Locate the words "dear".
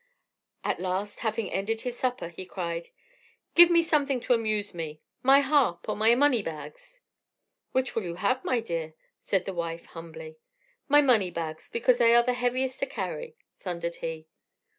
8.61-8.95